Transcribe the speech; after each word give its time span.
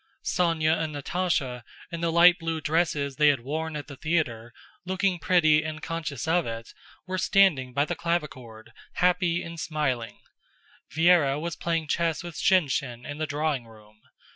Sónya 0.25 0.79
and 0.81 0.95
Natásha, 0.95 1.61
in 1.91 2.01
the 2.01 2.11
light 2.11 2.39
blue 2.39 2.59
dresses 2.59 3.17
they 3.17 3.27
had 3.27 3.41
worn 3.41 3.75
at 3.75 3.85
the 3.85 3.95
theater, 3.95 4.51
looking 4.83 5.19
pretty 5.19 5.61
and 5.63 5.79
conscious 5.83 6.27
of 6.27 6.47
it, 6.47 6.73
were 7.05 7.19
standing 7.19 7.71
by 7.71 7.85
the 7.85 7.93
clavichord, 7.95 8.71
happy 8.93 9.43
and 9.43 9.59
smiling. 9.59 10.17
Véra 10.91 11.39
was 11.39 11.55
playing 11.55 11.87
chess 11.87 12.23
with 12.23 12.33
Shinshín 12.33 13.07
in 13.07 13.19
the 13.19 13.27
drawing 13.27 13.67
room. 13.67 14.01